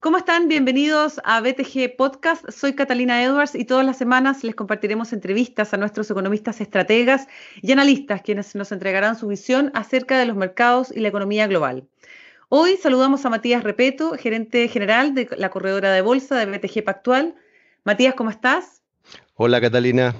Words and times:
¿Cómo 0.00 0.16
están? 0.16 0.48
Bienvenidos 0.48 1.20
a 1.24 1.42
BTG 1.42 1.96
Podcast. 1.98 2.48
Soy 2.50 2.74
Catalina 2.74 3.22
Edwards 3.22 3.54
y 3.54 3.66
todas 3.66 3.84
las 3.84 3.98
semanas 3.98 4.44
les 4.44 4.54
compartiremos 4.54 5.12
entrevistas 5.12 5.74
a 5.74 5.76
nuestros 5.76 6.10
economistas 6.10 6.62
estrategas 6.62 7.26
y 7.60 7.70
analistas, 7.72 8.22
quienes 8.22 8.54
nos 8.54 8.72
entregarán 8.72 9.16
su 9.16 9.26
visión 9.26 9.70
acerca 9.74 10.18
de 10.18 10.24
los 10.24 10.36
mercados 10.36 10.90
y 10.90 11.00
la 11.00 11.08
economía 11.08 11.46
global. 11.46 11.86
Hoy 12.48 12.78
saludamos 12.78 13.26
a 13.26 13.30
Matías 13.30 13.62
Repeto, 13.62 14.12
gerente 14.12 14.68
general 14.68 15.14
de 15.14 15.28
la 15.36 15.50
corredora 15.50 15.92
de 15.92 16.00
bolsa 16.00 16.36
de 16.36 16.46
BTG 16.46 16.82
Pactual. 16.82 17.34
Matías, 17.84 18.14
¿cómo 18.14 18.30
estás? 18.30 18.80
Hola, 19.34 19.60
Catalina. 19.60 20.14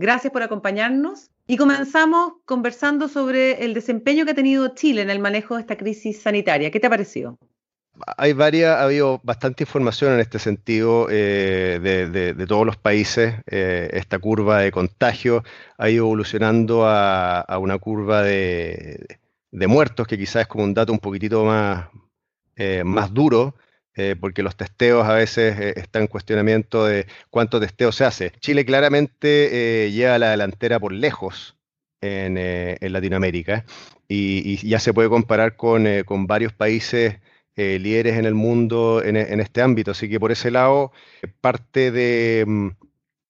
Gracias 0.00 0.32
por 0.32 0.42
acompañarnos. 0.42 1.30
Y 1.48 1.56
comenzamos 1.56 2.34
conversando 2.44 3.08
sobre 3.08 3.64
el 3.64 3.74
desempeño 3.74 4.24
que 4.24 4.30
ha 4.30 4.34
tenido 4.34 4.68
Chile 4.74 5.02
en 5.02 5.10
el 5.10 5.18
manejo 5.18 5.56
de 5.56 5.62
esta 5.62 5.76
crisis 5.76 6.22
sanitaria. 6.22 6.70
¿Qué 6.70 6.78
te 6.78 6.86
ha 6.86 6.90
parecido? 6.90 7.36
hay 8.16 8.32
varias, 8.32 8.76
ha 8.76 8.84
habido 8.84 9.20
bastante 9.24 9.64
información 9.64 10.12
en 10.14 10.20
este 10.20 10.38
sentido 10.38 11.08
eh, 11.10 11.80
de, 11.82 12.46
todos 12.46 12.64
los 12.64 12.76
países. 12.76 13.34
Eh, 13.46 13.90
esta 13.92 14.20
curva 14.20 14.60
de 14.60 14.70
contagio 14.70 15.42
ha 15.76 15.90
ido 15.90 16.04
evolucionando 16.04 16.86
a, 16.86 17.58
una 17.58 17.78
curva 17.78 18.22
de, 18.22 19.18
muertos, 19.50 20.06
que 20.06 20.16
quizás 20.16 20.42
es 20.42 20.46
como 20.46 20.62
un 20.62 20.74
dato 20.74 20.92
un 20.92 21.00
poquitito 21.00 21.44
más, 21.44 21.88
eh, 22.54 22.84
más 22.84 23.12
duro, 23.12 23.56
porque 24.20 24.42
los 24.42 24.56
testeos 24.56 25.06
a 25.06 25.14
veces 25.14 25.76
están 25.76 26.02
en 26.02 26.08
cuestionamiento 26.08 26.86
de 26.86 27.06
cuánto 27.30 27.58
testeo 27.58 27.90
se 27.92 28.04
hace. 28.04 28.32
Chile 28.40 28.64
claramente 28.64 29.90
lleva 29.92 30.14
a 30.14 30.18
la 30.18 30.30
delantera 30.30 30.78
por 30.78 30.92
lejos 30.92 31.56
en, 32.00 32.38
Latinoamérica 32.92 33.64
y, 34.08 34.56
ya 34.68 34.78
se 34.78 34.94
puede 34.94 35.08
comparar 35.08 35.56
con, 35.56 35.86
con 36.04 36.26
varios 36.26 36.52
países 36.52 37.16
eh, 37.58 37.80
líderes 37.80 38.16
en 38.16 38.24
el 38.24 38.34
mundo 38.34 39.02
en, 39.02 39.16
este 39.16 39.62
ámbito. 39.62 39.90
Así 39.90 40.08
que 40.08 40.20
por 40.20 40.30
ese 40.30 40.52
lado, 40.52 40.92
parte 41.40 42.44
mm, 42.46 42.70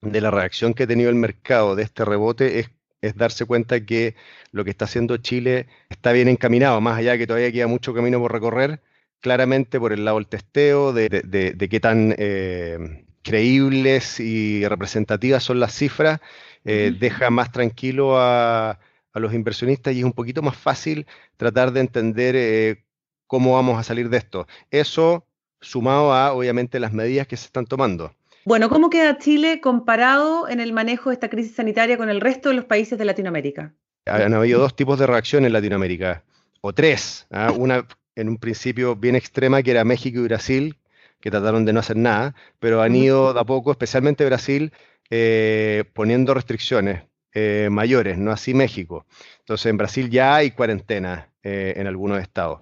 de, 0.02 0.20
la 0.20 0.30
reacción 0.30 0.74
que 0.74 0.82
ha 0.82 0.86
tenido 0.86 1.08
el 1.08 1.16
mercado 1.16 1.74
de 1.74 1.84
este 1.84 2.04
rebote 2.04 2.58
es, 2.60 2.70
darse 3.16 3.46
cuenta 3.46 3.86
que 3.86 4.16
lo 4.52 4.64
que 4.64 4.70
está 4.70 4.84
haciendo 4.84 5.16
Chile 5.16 5.66
está 5.88 6.12
bien 6.12 6.28
encaminado, 6.28 6.78
más 6.82 6.98
allá 6.98 7.12
de 7.12 7.18
que 7.18 7.26
todavía 7.26 7.50
queda 7.52 7.68
mucho 7.68 7.94
camino 7.94 8.20
por 8.20 8.32
recorrer, 8.32 8.82
claramente 9.20 9.78
por 9.78 9.92
el 9.92 10.04
lado 10.04 10.18
del 10.18 10.26
testeo, 10.26 10.92
de, 10.92 11.68
qué 11.70 11.80
tan 11.80 12.14
eh, 12.18 13.04
creíbles 13.22 14.20
y 14.20 14.66
representativas 14.66 15.42
son 15.42 15.60
las 15.60 15.74
cifras, 15.74 16.20
eh, 16.64 16.94
deja 16.98 17.30
más 17.30 17.52
tranquilo 17.52 18.18
a, 18.18 18.78
los 19.14 19.34
inversionistas 19.34 19.94
y 19.94 19.98
es 19.98 20.04
un 20.04 20.12
poquito 20.12 20.42
más 20.42 20.56
fácil 20.56 21.04
tratar 21.36 21.72
de 21.72 21.80
entender 21.80 22.84
cómo 23.26 23.54
vamos 23.54 23.76
a 23.76 23.82
salir 23.82 24.10
de 24.10 24.18
esto. 24.18 24.46
Eso 24.70 25.26
sumado 25.60 26.12
a, 26.12 26.32
obviamente, 26.32 26.78
las 26.78 26.92
medidas 26.92 27.26
que 27.26 27.36
se 27.36 27.46
están 27.46 27.66
tomando. 27.66 28.12
Bueno, 28.44 28.68
¿cómo 28.68 28.90
queda 28.90 29.18
Chile 29.18 29.60
comparado 29.60 30.48
en 30.48 30.60
el 30.60 30.72
manejo 30.72 31.10
de 31.10 31.14
esta 31.14 31.28
crisis 31.28 31.56
sanitaria 31.56 31.98
con 31.98 32.08
el 32.08 32.20
resto 32.20 32.48
de 32.48 32.54
los 32.54 32.64
países 32.64 32.98
de 32.98 33.04
Latinoamérica? 33.04 33.74
Han 34.06 34.32
habido 34.32 34.60
dos 34.60 34.74
tipos 34.74 34.98
de 34.98 35.06
reacción 35.06 35.44
en 35.44 35.52
Latinoamérica, 35.52 36.22
o 36.60 36.72
tres. 36.72 37.26
¿ah? 37.30 37.52
Una 37.56 37.86
en 38.18 38.28
un 38.28 38.36
principio 38.36 38.96
bien 38.96 39.14
extrema, 39.14 39.62
que 39.62 39.70
era 39.70 39.84
México 39.84 40.18
y 40.18 40.24
Brasil, 40.24 40.76
que 41.20 41.30
trataron 41.30 41.64
de 41.64 41.72
no 41.72 41.80
hacer 41.80 41.96
nada, 41.96 42.34
pero 42.58 42.82
han 42.82 42.94
ido 42.96 43.32
de 43.32 43.40
a 43.40 43.44
poco, 43.44 43.70
especialmente 43.70 44.24
Brasil, 44.24 44.72
eh, 45.10 45.84
poniendo 45.94 46.34
restricciones 46.34 47.04
eh, 47.32 47.68
mayores, 47.70 48.18
no 48.18 48.32
así 48.32 48.54
México. 48.54 49.06
Entonces 49.40 49.66
en 49.66 49.76
Brasil 49.76 50.10
ya 50.10 50.34
hay 50.36 50.50
cuarentena 50.50 51.30
eh, 51.42 51.74
en 51.76 51.86
algunos 51.86 52.20
estados. 52.20 52.60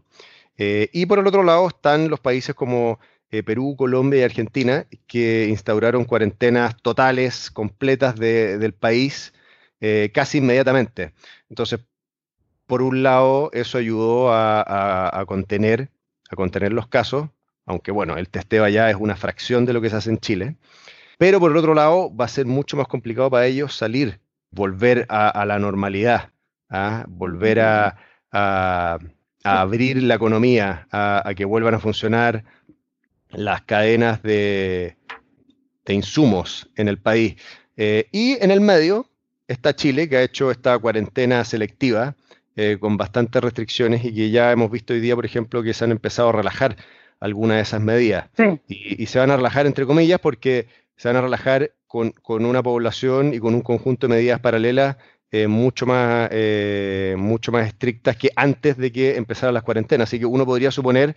Y 0.59 1.05
por 1.05 1.19
el 1.19 1.27
otro 1.27 1.43
lado 1.43 1.69
están 1.69 2.09
los 2.09 2.19
países 2.19 2.55
como 2.55 2.99
Perú, 3.29 3.75
Colombia 3.77 4.21
y 4.21 4.23
Argentina, 4.23 4.87
que 5.07 5.49
instauraron 5.51 6.07
cuarentenas 6.07 6.81
totales, 6.81 7.51
completas 7.51 8.17
del 8.17 8.73
país 8.73 9.35
casi 10.15 10.39
inmediatamente. 10.39 11.13
Entonces, 11.51 11.81
por 12.67 12.83
un 12.83 13.03
lado, 13.03 13.51
eso 13.53 13.79
ayudó 13.79 14.33
a, 14.33 15.25
contener, 15.27 15.91
a 16.31 16.37
contener 16.37 16.73
los 16.73 16.89
casos, 16.89 17.29
aunque 17.65 17.91
bueno, 17.91 18.17
el 18.17 18.29
testeo 18.29 18.65
allá 18.65 18.91
es 18.91 18.97
una 18.97 19.17
fracción 19.17 19.65
de 19.65 19.73
lo 19.73 19.81
que 19.81 19.91
se 19.91 19.97
hace 19.97 20.11
en 20.11 20.19
Chile. 20.19 20.57
Pero 21.19 21.41
por 21.41 21.51
el 21.51 21.57
otro 21.57 21.75
lado, 21.75 22.15
va 22.15 22.27
a 22.27 22.29
ser 22.29 22.47
mucho 22.47 22.77
más 22.77 22.89
complicado 22.89 23.31
para 23.31 23.47
ellos 23.47 23.75
salir, 23.75 24.21
volver 24.51 25.07
a, 25.09 25.45
la 25.47 25.59
normalidad, 25.59 26.31
¿ah? 26.69 27.05
volver 27.09 27.61
a, 27.61 27.97
a 28.33 28.99
abrir 29.61 30.03
la 30.03 30.15
economía, 30.15 30.87
a, 30.91 31.33
que 31.37 31.45
vuelvan 31.45 31.75
a 31.75 31.79
funcionar 31.79 32.45
las 33.31 33.63
cadenas 33.63 34.23
de, 34.23 34.97
insumos 35.89 36.69
en 36.77 36.89
el 36.89 36.99
país. 36.99 37.37
Eh, 37.77 38.09
y 38.13 38.43
en 38.43 38.51
el 38.51 38.61
medio 38.61 39.09
está 39.47 39.75
Chile, 39.75 40.09
que 40.09 40.17
ha 40.17 40.23
hecho 40.23 40.51
esta 40.51 40.79
cuarentena 40.79 41.45
selectiva 41.45 42.17
eh, 42.57 42.79
con 42.81 42.97
bastantes 42.97 43.43
restricciones 43.43 44.05
y 44.05 44.15
que 44.15 44.31
ya 44.31 44.51
hemos 44.51 44.71
visto 44.71 44.95
hoy 44.95 45.01
día, 45.01 45.15
por 45.15 45.27
ejemplo, 45.27 45.63
que 45.63 45.75
se 45.75 45.85
han 45.85 45.91
empezado 45.91 46.31
a 46.31 46.33
relajar 46.33 46.77
algunas 47.21 47.57
de 47.57 47.63
esas 47.63 47.81
medidas. 47.83 48.31
Y, 48.67 49.07
se 49.07 49.19
van 49.19 49.31
a 49.31 49.37
relajar, 49.37 49.67
entre 49.67 49.87
comillas, 49.87 50.21
porque 50.21 50.67
se 50.97 51.09
van 51.09 51.17
a 51.17 51.21
relajar 51.21 51.73
con, 51.87 52.13
con 52.13 52.47
una 52.47 52.63
población 52.63 53.35
y 53.35 53.39
con 53.39 53.55
un 53.55 53.61
conjunto 53.61 54.09
de 54.09 54.15
medidas 54.15 54.41
paralelas 54.41 54.97
eh, 55.33 55.49
mucho, 55.49 55.87
más, 55.87 56.29
eh, 56.33 57.15
mucho 57.19 57.53
más 57.53 57.67
estrictas 57.67 58.17
que 58.17 58.31
antes 58.37 58.77
de 58.77 58.93
que 58.93 59.17
empezaran 59.17 59.55
las 59.55 59.65
cuarentenas. 59.65 60.09
Así 60.09 60.19
que 60.19 60.27
uno 60.27 60.47
podría 60.47 60.71
suponer 60.71 61.17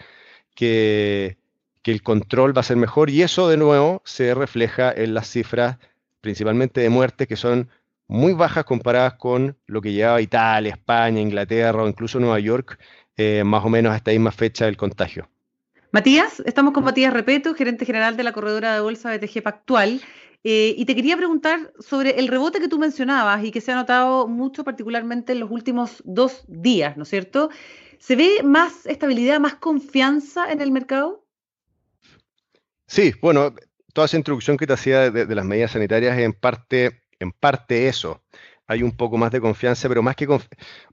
que, 0.56 1.38
que, 1.84 1.92
el 1.92 2.02
control 2.04 2.56
va 2.58 2.62
a 2.62 2.64
ser 2.64 2.78
mejor 2.78 3.10
y 3.10 3.22
eso 3.22 3.48
de 3.48 3.58
nuevo 3.58 4.02
se 4.06 4.34
refleja 4.34 4.92
en 4.92 5.14
las 5.14 5.30
cifras 5.30 5.78
principalmente 6.22 6.82
de 6.82 6.90
muertes 6.90 7.28
que 7.28 7.36
son 7.36 7.70
muy 8.10 8.34
bajas 8.34 8.66
comparadas 8.66 9.14
con 9.14 9.56
lo 9.68 9.82
que 9.82 9.94
llevaba 9.94 10.20
Italia, 10.20 10.72
España, 10.72 11.22
Inglaterra 11.22 11.84
o 11.84 11.88
incluso 11.88 12.20
Nueva 12.20 12.40
York, 12.40 12.78
eh, 13.16 13.44
más 13.46 13.64
o 13.64 13.70
menos 13.70 13.94
a 13.94 13.96
esta 13.96 14.12
misma 14.12 14.32
fecha 14.32 14.66
del 14.66 14.76
contagio. 14.76 15.30
Matías, 15.92 16.42
estamos 16.46 16.74
con 16.74 16.84
Matías 16.84 17.14
Repeto, 17.14 17.54
gerente 17.54 17.86
general 17.86 18.18
de 18.18 18.24
la 18.24 18.34
corredora 18.34 18.74
de 18.74 18.82
bolsa 18.82 19.16
BTG 19.16 19.42
Pactual. 19.44 20.02
Eh, 20.44 20.74
y 20.78 20.86
te 20.86 20.96
quería 20.96 21.18
preguntar 21.18 21.74
sobre 21.80 22.20
el 22.20 22.28
rebote 22.30 22.60
que 22.60 22.68
tú 22.68 22.80
mencionabas 22.80 23.44
y 23.44 23.52
que 23.52 23.62
se 23.62 23.74
ha 23.74 23.76
notado 23.76 24.28
mucho 24.28 24.64
particularmente 24.64 25.34
en 25.34 25.42
los 25.42 25.52
últimos 25.52 26.02
dos 26.06 26.46
días, 26.48 26.98
¿no 26.98 27.04
es 27.04 27.10
cierto? 27.10 27.50
¿Se 28.00 28.16
ve 28.16 28.42
más 28.44 28.86
estabilidad, 28.86 29.40
más 29.40 29.56
confianza 29.56 30.52
en 30.52 30.62
el 30.62 30.72
mercado? 30.72 31.26
Sí, 32.88 33.14
bueno, 33.22 33.54
toda 33.94 34.06
esa 34.06 34.18
introducción 34.18 34.58
que 34.58 34.66
te 34.66 34.74
hacía 34.74 35.12
de, 35.12 35.36
las 35.36 35.46
medidas 35.46 35.72
sanitarias 35.72 36.18
es 36.18 36.24
en 36.24 36.34
parte, 36.34 37.04
en 37.20 37.32
parte 37.32 37.88
eso. 37.88 38.22
Hay 38.68 38.84
un 38.84 38.92
poco 38.92 39.18
más 39.18 39.32
de 39.32 39.42
confianza, 39.42 39.90
pero 39.90 40.04
más 40.04 40.16
que 40.16 40.28
o 40.28 40.42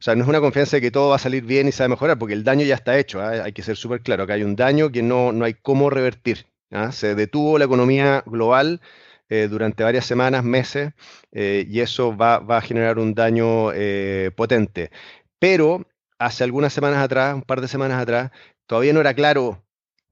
sea, 0.00 0.14
no 0.14 0.22
es 0.22 0.28
una 0.28 0.40
confianza 0.40 0.78
de 0.78 0.80
que 0.80 0.90
todo 0.90 1.10
va 1.10 1.16
a 1.16 1.18
salir 1.18 1.44
bien 1.44 1.68
y 1.68 1.72
se 1.72 1.82
va 1.82 1.86
a 1.86 1.88
mejorar, 1.90 2.18
porque 2.18 2.34
el 2.34 2.44
daño 2.44 2.64
ya 2.64 2.74
está 2.74 2.98
hecho. 2.98 3.20
¿ah? 3.20 3.44
Hay 3.44 3.52
que 3.52 3.62
ser 3.62 3.76
súper 3.76 4.00
claro 4.02 4.26
que 4.26 4.32
hay 4.32 4.42
un 4.42 4.56
daño 4.56 4.90
que 4.90 5.02
no, 5.02 5.32
no 5.32 5.44
hay 5.44 5.54
cómo 5.54 5.90
revertir. 5.90 6.46
¿ah? 6.70 6.92
Se 6.92 7.14
detuvo 7.14 7.58
la 7.58 7.66
economía 7.66 8.22
global 8.26 8.80
eh, 9.28 9.48
durante 9.50 9.82
varias 9.82 10.06
semanas, 10.06 10.44
meses, 10.44 10.92
eh, 11.32 11.66
y 11.68 11.80
eso 11.80 12.16
va, 12.16 12.36
a 12.36 12.60
generar 12.60 12.98
un 12.98 13.14
daño 13.14 13.72
eh, 13.74 14.30
potente. 14.36 14.90
Pero 15.38 15.86
hace 16.18 16.44
algunas 16.44 16.72
semanas 16.72 17.00
atrás, 17.00 17.34
un 17.34 17.42
par 17.42 17.60
de 17.60 17.68
semanas 17.68 18.00
atrás, 18.00 18.30
todavía 18.66 18.92
no 18.92 19.00
era 19.00 19.14
claro 19.14 19.65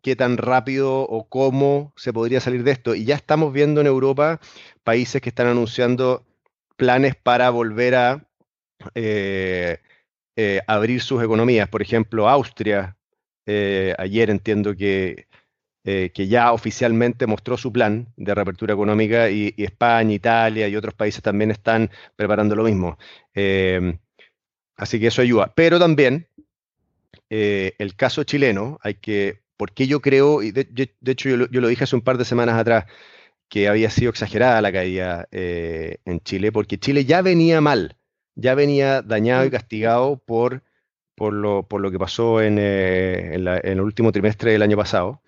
qué 0.05 0.15
tan 0.17 0.37
rápido 0.37 1.01
o 1.01 1.29
cómo 1.29 1.93
se 1.97 2.13
podría 2.13 2.41
salir 2.41 2.63
de 2.63 2.71
esto. 2.73 2.95
Y 2.95 3.05
ya 3.05 3.17
estamos 3.17 3.53
viendo 3.53 3.81
en 3.81 3.89
Europa 3.89 4.41
países 4.85 5.21
que 5.21 5.31
están 5.31 5.49
anunciando 5.49 6.25
planes 6.77 7.17
para 7.17 7.51
volver 7.51 7.97
a 7.97 8.27
abrir 10.67 11.01
sus 11.03 11.23
economías. 11.23 11.69
Por 11.69 11.83
ejemplo, 11.83 12.29
Austria, 12.29 12.97
ayer 13.47 14.31
entiendo 14.31 14.77
que 14.77 15.27
eh, 15.87 16.13
que 16.15 16.29
ya 16.29 16.53
oficialmente 16.53 17.27
mostró 17.27 17.59
su 17.59 17.71
plan 17.71 18.09
de 18.17 18.35
reapertura 18.35 18.73
económica 18.73 19.29
y, 19.29 19.55
España, 19.59 20.15
Italia 20.15 20.67
y 20.67 20.77
otros 20.77 20.95
países 20.95 21.21
también 21.23 21.51
están 21.51 21.91
preparando 22.17 22.57
lo 22.57 22.65
mismo. 22.65 22.97
Em, 23.35 23.99
así 24.77 24.99
que 24.99 25.09
eso 25.09 25.21
ayuda. 25.21 25.53
Pero 25.55 25.79
también 25.79 26.27
eh, 27.29 27.75
el 27.79 27.97
caso 27.97 28.25
chileno, 28.25 28.79
hay 28.83 28.95
que, 28.95 29.43
porque 29.57 29.87
yo 29.87 30.01
creo, 30.01 30.43
y 30.43 30.51
de, 30.53 30.69
hecho 31.07 31.29
yo, 31.29 31.37
lo 31.37 31.69
dije 31.69 31.85
hace 31.85 31.97
un 31.97 32.03
par 32.03 32.19
de 32.19 32.25
semanas 32.25 32.57
atrás, 32.59 32.87
que 33.49 33.69
había 33.69 33.91
sido 33.91 34.11
exagerada 34.11 34.61
la 34.63 34.73
caída 34.73 35.29
eh, 35.33 35.99
en 36.05 36.21
Chile, 36.21 36.53
porque 36.53 36.79
Chile 36.79 37.05
ya 37.05 37.23
venía 37.23 37.61
mal, 37.61 37.97
ya 38.35 38.55
venía 38.55 39.03
dañado 39.03 39.45
y 39.45 39.49
mm. 39.49 39.53
castigado 39.53 40.17
por, 40.19 40.63
por, 41.15 41.33
lo, 41.33 41.69
por 41.69 41.81
lo 41.81 41.91
que 41.91 41.99
pasó 41.99 42.43
en, 42.43 42.59
en 42.59 43.47
el 43.47 43.81
último 43.81 44.13
trimestre 44.13 44.53
del 44.53 44.63
año 44.63 44.77
pasado. 44.77 45.23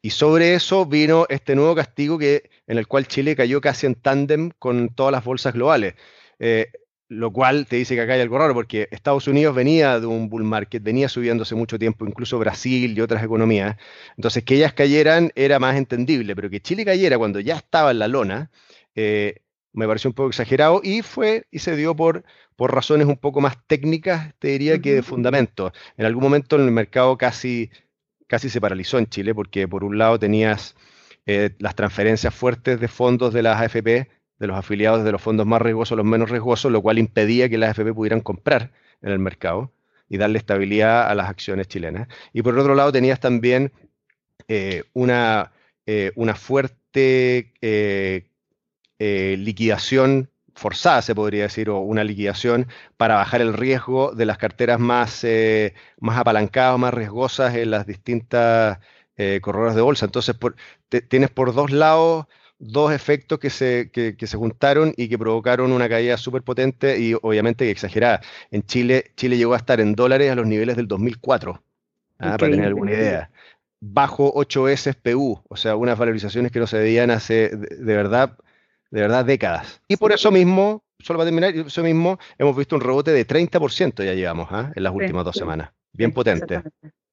Y 0.00 0.10
sobre 0.10 0.54
eso 0.54 0.86
vino 0.86 1.26
este 1.28 1.56
nuevo 1.56 1.74
castigo 1.74 2.18
que, 2.18 2.50
en 2.66 2.78
el 2.78 2.86
cual 2.86 3.08
Chile 3.08 3.34
cayó 3.34 3.60
casi 3.60 3.86
en 3.86 3.96
tándem 3.96 4.50
con 4.58 4.90
todas 4.90 5.12
las 5.12 5.24
bolsas 5.24 5.54
globales. 5.54 5.94
Eh, 6.38 6.70
lo 7.08 7.32
cual 7.32 7.66
te 7.66 7.76
dice 7.76 7.94
que 7.94 8.02
acá 8.02 8.14
hay 8.14 8.20
algo 8.20 8.38
raro, 8.38 8.54
porque 8.54 8.88
Estados 8.90 9.26
Unidos 9.28 9.54
venía 9.54 9.98
de 9.98 10.06
un 10.06 10.28
bull 10.28 10.44
market, 10.44 10.82
venía 10.82 11.08
subiéndose 11.08 11.54
mucho 11.54 11.78
tiempo, 11.78 12.06
incluso 12.06 12.38
Brasil 12.38 12.96
y 12.96 13.00
otras 13.00 13.24
economías. 13.24 13.76
Entonces, 14.16 14.44
que 14.44 14.56
ellas 14.56 14.74
cayeran 14.74 15.32
era 15.34 15.58
más 15.58 15.76
entendible, 15.76 16.36
pero 16.36 16.50
que 16.50 16.60
Chile 16.60 16.84
cayera 16.84 17.16
cuando 17.18 17.40
ya 17.40 17.56
estaba 17.56 17.90
en 17.92 17.98
la 17.98 18.08
lona, 18.08 18.50
eh, 18.94 19.36
me 19.72 19.86
pareció 19.86 20.10
un 20.10 20.14
poco 20.14 20.28
exagerado 20.28 20.80
y 20.82 21.02
fue 21.02 21.46
y 21.50 21.60
se 21.60 21.76
dio 21.76 21.96
por, 21.96 22.24
por 22.56 22.74
razones 22.74 23.06
un 23.06 23.16
poco 23.16 23.40
más 23.40 23.56
técnicas, 23.66 24.34
te 24.38 24.48
diría, 24.48 24.80
que 24.80 24.94
de 24.94 25.02
fundamento. 25.02 25.72
En 25.96 26.04
algún 26.04 26.22
momento 26.24 26.56
en 26.56 26.62
el 26.62 26.72
mercado 26.72 27.16
casi, 27.16 27.70
casi 28.26 28.50
se 28.50 28.60
paralizó 28.60 28.98
en 28.98 29.06
Chile, 29.06 29.34
porque 29.34 29.66
por 29.66 29.84
un 29.84 29.96
lado 29.96 30.18
tenías 30.18 30.76
eh, 31.26 31.54
las 31.58 31.74
transferencias 31.74 32.34
fuertes 32.34 32.80
de 32.80 32.88
fondos 32.88 33.32
de 33.32 33.42
las 33.42 33.60
AFP 33.60 34.08
de 34.38 34.46
los 34.46 34.56
afiliados 34.56 35.04
de 35.04 35.12
los 35.12 35.20
fondos 35.20 35.46
más 35.46 35.60
riesgosos 35.60 35.96
los 35.96 36.06
menos 36.06 36.30
riesgosos, 36.30 36.70
lo 36.70 36.82
cual 36.82 36.98
impedía 36.98 37.48
que 37.48 37.58
las 37.58 37.70
AFP 37.70 37.92
pudieran 37.92 38.20
comprar 38.20 38.72
en 39.02 39.10
el 39.10 39.18
mercado 39.18 39.72
y 40.08 40.16
darle 40.16 40.38
estabilidad 40.38 41.08
a 41.08 41.14
las 41.14 41.28
acciones 41.28 41.68
chilenas. 41.68 42.08
Y 42.32 42.42
por 42.42 42.58
otro 42.58 42.74
lado 42.74 42.92
tenías 42.92 43.20
también 43.20 43.72
eh, 44.48 44.84
una, 44.94 45.52
eh, 45.86 46.12
una, 46.16 46.34
fuerte 46.34 47.52
eh, 47.60 48.26
liquidación 48.98 50.30
forzada, 50.54 51.02
se 51.02 51.14
podría 51.14 51.44
decir, 51.44 51.70
o 51.70 51.80
una 51.80 52.04
liquidación 52.04 52.66
para 52.96 53.16
bajar 53.16 53.40
el 53.42 53.52
riesgo 53.52 54.12
de 54.12 54.26
las 54.26 54.38
carteras 54.38 54.80
más, 54.80 55.24
más 56.00 56.18
apalancadas, 56.18 56.78
más 56.78 56.94
riesgosas 56.94 57.54
en 57.54 57.70
las 57.70 57.86
distintas 57.86 58.78
corredoras 59.40 59.74
de 59.74 59.82
bolsa. 59.82 60.06
Entonces, 60.06 60.36
tienes 61.08 61.30
por 61.30 61.54
dos 61.54 61.70
lados 61.70 62.26
dos 62.58 62.92
efectos 62.92 63.38
que 63.38 63.50
se, 63.50 63.90
que, 63.90 64.14
se 64.18 64.36
juntaron 64.36 64.92
y 64.96 65.08
que 65.08 65.18
provocaron 65.18 65.72
una 65.72 65.88
caída 65.88 66.16
súper 66.16 66.42
potente 66.42 66.98
y 66.98 67.14
obviamente 67.14 67.70
exagerada. 67.70 68.20
En 68.50 68.62
Chile, 68.64 69.12
Chile 69.16 69.36
llegó 69.36 69.54
a 69.54 69.58
estar 69.58 69.80
en 69.80 69.94
dólares 69.94 70.30
a 70.30 70.34
los 70.34 70.46
niveles 70.46 70.76
del 70.76 70.88
2004, 70.88 71.62
¿ah? 72.18 72.36
para 72.36 72.36
tener 72.36 72.66
alguna 72.66 72.92
idea. 72.92 73.30
Bajo 73.80 74.32
8 74.34 74.76
SPU, 74.76 75.40
o 75.48 75.56
sea, 75.56 75.76
unas 75.76 75.96
valorizaciones 75.96 76.50
que 76.50 76.58
no 76.58 76.66
se 76.66 76.78
veían 76.78 77.10
hace 77.10 77.50
de, 77.50 77.96
verdad, 77.96 78.36
de 78.90 79.00
verdad 79.02 79.24
décadas. 79.24 79.80
Y 79.86 79.96
por 79.96 80.10
eso 80.10 80.32
mismo, 80.32 80.82
solo 80.98 81.18
para 81.18 81.30
terminar, 81.30 81.54
eso 81.54 81.82
mismo, 81.84 82.18
hemos 82.38 82.56
visto 82.56 82.74
un 82.74 82.82
rebote 82.82 83.12
de 83.12 83.24
30% 83.24 84.04
ya 84.04 84.14
llevamos 84.14 84.48
¿ah? 84.50 84.72
en 84.74 84.82
las 84.82 84.92
últimas 84.92 85.24
dos 85.24 85.36
semanas. 85.36 85.70
Bien 85.92 86.12
potente. 86.12 86.62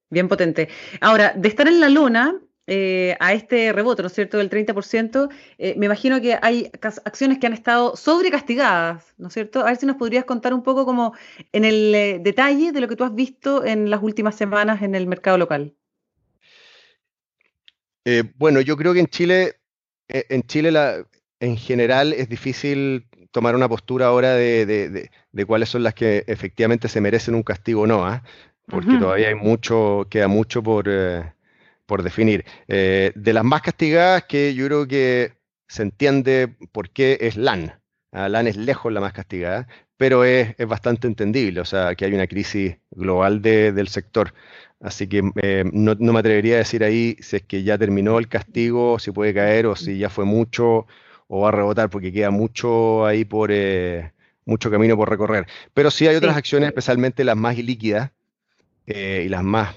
Bien 0.09 0.27
potente. 0.27 0.69
Ahora, 1.01 1.33
de 1.35 1.47
estar 1.49 1.67
en 1.67 1.79
la 1.79 1.89
luna, 1.89 2.35
eh, 2.67 3.15
a 3.19 3.33
este 3.33 3.71
rebote, 3.73 4.01
¿no 4.01 4.07
es 4.07 4.13
cierto?, 4.13 4.39
del 4.39 4.49
30%, 4.49 5.29
eh, 5.59 5.75
me 5.77 5.85
imagino 5.85 6.19
que 6.19 6.39
hay 6.41 6.71
acciones 6.81 7.37
que 7.37 7.45
han 7.45 7.53
estado 7.53 7.95
sobrecastigadas, 7.95 9.13
¿no 9.19 9.27
es 9.27 9.35
cierto? 9.35 9.59
A 9.59 9.65
ver 9.65 9.77
si 9.77 9.85
nos 9.85 9.97
podrías 9.97 10.25
contar 10.25 10.51
un 10.51 10.63
poco 10.63 10.83
como 10.83 11.13
en 11.51 11.63
el 11.63 11.93
eh, 11.93 12.19
detalle 12.19 12.71
de 12.71 12.81
lo 12.81 12.87
que 12.87 12.95
tú 12.95 13.03
has 13.03 13.13
visto 13.13 13.63
en 13.63 13.91
las 13.91 14.01
últimas 14.01 14.35
semanas 14.35 14.81
en 14.81 14.95
el 14.95 15.05
mercado 15.05 15.37
local. 15.37 15.75
bueno, 18.35 18.61
yo 18.61 18.77
creo 18.77 18.93
que 18.93 18.99
en 18.99 19.07
Chile, 19.07 19.57
en 20.07 20.41
Chile 20.43 20.71
la, 20.71 21.05
en 21.39 21.57
general 21.57 22.13
es 22.13 22.29
difícil 22.29 23.05
tomar 23.29 23.55
una 23.55 23.69
postura 23.69 24.07
ahora 24.07 24.33
de, 24.33 25.09
cuáles 25.45 25.69
son 25.69 25.83
las 25.83 25.93
que 25.93 26.23
efectivamente 26.25 26.87
se 26.87 26.99
merecen 26.99 27.35
un 27.35 27.43
castigo 27.43 27.81
o 27.81 27.87
no, 27.87 28.07
¿ah? 28.07 28.23
porque 28.67 28.97
todavía 28.97 29.27
hay 29.27 29.35
mucho, 29.35 30.07
queda 30.09 30.27
mucho 30.27 30.63
por 30.63 30.89
por 31.85 32.03
definir. 32.03 32.45
Eh, 32.67 33.11
de 33.15 33.33
las 33.33 33.43
más 33.43 33.61
castigadas, 33.61 34.23
que 34.23 34.53
yo 34.53 34.65
creo 34.65 34.87
que 34.87 35.33
se 35.67 35.83
entiende 35.83 36.55
por 36.71 36.89
qué 36.89 37.17
es 37.21 37.37
LAN. 37.37 37.79
Ah, 38.11 38.29
LAN 38.29 38.47
es 38.47 38.55
lejos 38.57 38.91
la 38.93 39.01
más 39.01 39.13
castigada, 39.13 39.67
pero 39.97 40.23
es, 40.23 40.55
bastante 40.67 41.07
entendible, 41.07 41.61
o 41.61 41.65
sea, 41.65 41.95
que 41.95 42.05
hay 42.05 42.13
una 42.13 42.27
crisis 42.27 42.77
global 42.91 43.41
del 43.41 43.87
sector. 43.87 44.33
Así 44.79 45.07
que 45.07 45.23
eh, 45.41 45.63
no, 45.71 45.95
me 45.95 46.19
atrevería 46.19 46.55
a 46.55 46.57
decir 46.59 46.83
ahí 46.83 47.17
si 47.21 47.37
es 47.37 47.43
que 47.43 47.63
ya 47.63 47.77
terminó 47.77 48.19
el 48.19 48.27
castigo, 48.27 48.99
si 48.99 49.11
puede 49.11 49.33
caer 49.33 49.65
o 49.67 49.75
si 49.75 49.97
ya 49.97 50.09
fue 50.09 50.25
mucho 50.25 50.85
o 51.27 51.41
va 51.41 51.49
a 51.49 51.51
rebotar, 51.51 51.89
porque 51.89 52.11
queda 52.13 52.29
mucho 52.29 53.05
ahí 53.05 53.25
por 53.25 53.49
eh, 53.51 54.13
mucho 54.45 54.69
camino 54.69 54.95
por 54.97 55.09
recorrer. 55.09 55.47
Pero 55.73 55.91
sí 55.91 56.07
hay 56.07 56.15
otras 56.15 56.37
acciones, 56.37 56.67
especialmente 56.69 57.23
las 57.23 57.37
más 57.37 57.57
ilíquidas 57.57 58.11
y 58.87 59.29
las 59.29 59.43
más 59.43 59.75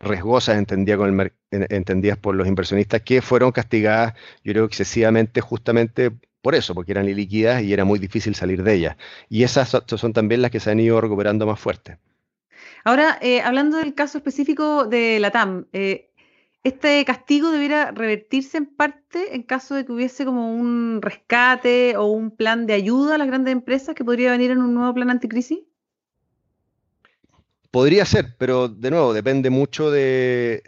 riesgosas 0.00 0.58
entendía 0.58 0.96
con 0.96 1.20
el, 1.20 1.32
entendidas 1.50 2.18
por 2.18 2.34
los 2.34 2.46
inversionistas 2.46 3.02
que 3.02 3.22
fueron 3.22 3.52
castigadas, 3.52 4.14
yo 4.44 4.52
creo, 4.52 4.64
excesivamente 4.64 5.40
justamente 5.40 6.12
por 6.42 6.54
eso, 6.54 6.74
porque 6.74 6.92
eran 6.92 7.08
ilíquidas 7.08 7.62
y 7.62 7.72
era 7.72 7.84
muy 7.84 7.98
difícil 7.98 8.34
salir 8.34 8.62
de 8.62 8.74
ellas. 8.74 8.96
Y 9.28 9.42
esas 9.42 9.76
son 9.86 10.12
también 10.12 10.42
las 10.42 10.50
que 10.50 10.60
se 10.60 10.70
han 10.70 10.80
ido 10.80 11.00
recuperando 11.00 11.46
más 11.46 11.58
fuerte. 11.58 11.98
Ahora, 12.84 13.18
eh, 13.20 13.40
hablando 13.40 13.78
del 13.78 13.94
caso 13.94 14.18
específico 14.18 14.86
de 14.86 15.18
la 15.20 15.30
TAM, 15.30 15.66
eh, 15.72 16.10
¿este 16.62 17.04
castigo 17.04 17.50
debiera 17.50 17.90
revertirse 17.90 18.56
en 18.56 18.66
parte 18.66 19.34
en 19.34 19.42
caso 19.42 19.74
de 19.74 19.84
que 19.84 19.92
hubiese 19.92 20.24
como 20.24 20.54
un 20.54 21.00
rescate 21.02 21.96
o 21.96 22.06
un 22.06 22.30
plan 22.30 22.66
de 22.66 22.74
ayuda 22.74 23.16
a 23.16 23.18
las 23.18 23.26
grandes 23.26 23.52
empresas 23.52 23.94
que 23.94 24.04
podría 24.04 24.30
venir 24.30 24.50
en 24.52 24.58
un 24.58 24.74
nuevo 24.74 24.94
plan 24.94 25.10
anticrisis? 25.10 25.60
Podría 27.70 28.04
ser, 28.06 28.36
pero 28.38 28.68
de 28.68 28.90
nuevo, 28.90 29.12
depende 29.12 29.50
mucho 29.50 29.90
de, 29.90 30.62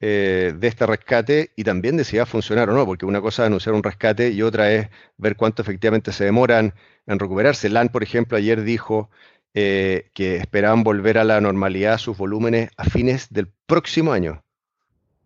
eh, 0.00 0.54
de 0.56 0.68
este 0.68 0.86
rescate 0.86 1.52
y 1.56 1.64
también 1.64 1.98
de 1.98 2.04
si 2.04 2.16
va 2.16 2.22
a 2.22 2.26
funcionar 2.26 2.70
o 2.70 2.74
no, 2.74 2.86
porque 2.86 3.04
una 3.04 3.20
cosa 3.20 3.42
es 3.42 3.48
anunciar 3.48 3.74
un 3.74 3.82
rescate 3.82 4.30
y 4.30 4.40
otra 4.42 4.72
es 4.72 4.88
ver 5.18 5.36
cuánto 5.36 5.60
efectivamente 5.60 6.12
se 6.12 6.24
demoran 6.24 6.74
en 7.06 7.18
recuperarse. 7.18 7.68
LAN, 7.68 7.90
por 7.90 8.02
ejemplo, 8.02 8.38
ayer 8.38 8.62
dijo 8.62 9.10
eh, 9.52 10.10
que 10.14 10.36
esperaban 10.36 10.84
volver 10.84 11.18
a 11.18 11.24
la 11.24 11.40
normalidad 11.40 11.98
sus 11.98 12.16
volúmenes 12.16 12.70
a 12.76 12.84
fines 12.84 13.28
del 13.30 13.48
próximo 13.66 14.12
año, 14.12 14.42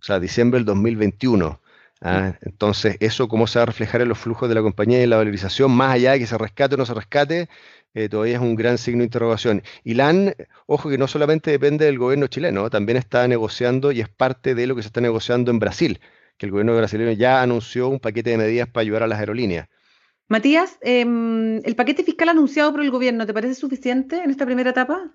o 0.00 0.03
sea, 0.03 0.19
diciembre 0.19 0.59
del 0.59 0.65
2021. 0.67 1.61
¿Ah? 2.05 2.39
Entonces, 2.43 2.97
eso 3.01 3.27
cómo 3.29 3.47
se 3.47 3.59
va 3.59 3.65
a 3.65 3.67
reflejar 3.67 4.03
en 4.03 4.09
los 4.09 4.19
flujos 4.19 4.49
de 4.49 4.55
la 4.55 4.62
compañía 4.62 5.01
y 5.01 5.03
en 5.05 5.11
la 5.11 5.17
valorización, 5.17 5.73
más 5.73 5.95
allá 5.95 6.12
de 6.12 6.21
que 6.21 6.27
se 6.27 6.39
rescate 6.39 6.75
o 6.75 6.79
no 6.79 6.87
se 6.87 6.95
rescate, 6.95 7.49
eh, 7.95 8.09
todavía 8.09 8.37
es 8.37 8.41
un 8.41 8.55
gran 8.55 8.79
signo 8.79 9.01
de 9.01 9.06
interrogación. 9.06 9.62
Y 9.83 9.95
LAN, 9.95 10.35
ojo 10.67 10.91
que 10.91 10.99
no 10.99 11.09
solamente 11.09 11.51
depende 11.51 11.87
del 11.87 11.99
gobierno 11.99 12.27
chileno, 12.27 12.71
también 12.71 12.99
está 12.99 13.27
negociando 13.27 13.93
y 13.93 14.01
es 14.01 14.09
parte 14.09 14.55
de 14.55 14.67
lo 14.67 14.77
que 14.77 14.83
se 14.83 14.89
está 14.89 15.01
negociando 15.01 15.51
en 15.51 15.59
Brasil, 15.59 16.01
que 16.37 16.47
el 16.47 16.53
gobierno 16.53 16.77
brasileño 16.77 17.12
ya 17.12 17.43
anunció 17.43 17.89
un 17.89 18.01
paquete 18.01 18.31
de 18.31 18.39
medidas 18.39 18.69
para 18.69 18.83
ayudar 18.83 19.03
a 19.05 19.06
las 19.06 19.19
aerolíneas. 19.19 19.69
Matías, 20.29 20.79
em, 20.81 21.61
¿el 21.65 21.77
paquete 21.77 22.03
fiscal 22.03 22.31
anunciado 22.31 22.73
por 22.73 22.83
el 22.83 22.91
gobierno 22.91 23.27
te 23.27 23.35
parece 23.35 23.55
suficiente 23.55 24.23
en 24.23 24.31
esta 24.31 24.47
primera 24.47 24.71
etapa? 24.71 25.12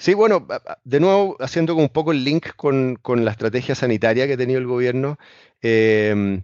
Sí, 0.00 0.14
bueno, 0.14 0.46
de 0.84 0.98
nuevo, 0.98 1.36
haciendo 1.40 1.74
un 1.76 1.90
poco 1.90 2.12
el 2.12 2.24
link 2.24 2.54
con, 2.56 2.98
la 3.22 3.30
estrategia 3.32 3.74
sanitaria 3.74 4.26
que 4.26 4.32
ha 4.32 4.36
tenido 4.38 4.58
el 4.58 4.66
gobierno, 4.66 5.18
em, 5.60 6.42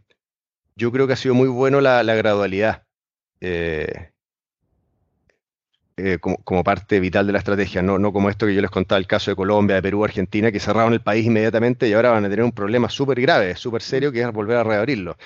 yo 0.76 0.92
creo 0.92 1.06
que 1.06 1.14
ha 1.14 1.16
sido 1.16 1.34
muy 1.34 1.48
bueno 1.48 1.80
la, 1.80 2.02
gradualidad. 2.02 2.84
Eh, 3.40 4.12
eh, 5.96 6.18
como, 6.18 6.64
parte 6.64 7.00
vital 7.00 7.26
de 7.26 7.32
la 7.32 7.38
estrategia, 7.38 7.80
no, 7.82 7.98
no 7.98 8.12
como 8.12 8.28
esto 8.28 8.46
que 8.46 8.54
yo 8.54 8.60
les 8.60 8.70
contaba, 8.70 8.98
el 8.98 9.06
caso 9.06 9.30
de 9.30 9.36
Colombia, 9.36 9.76
de 9.76 9.82
Perú, 9.82 10.04
Argentina, 10.04 10.52
que 10.52 10.60
cerraron 10.60 10.92
el 10.92 11.00
país 11.02 11.24
inmediatamente 11.24 11.88
y 11.88 11.94
ahora 11.94 12.10
van 12.10 12.26
a 12.26 12.28
tener 12.28 12.44
un 12.44 12.52
problema 12.52 12.90
súper 12.90 13.20
grave, 13.22 13.56
súper 13.56 13.80
serio, 13.82 14.12
que 14.12 14.20
es 14.20 14.32
volver 14.32 14.58
a 14.58 14.64
reabrirlo. 14.64 15.16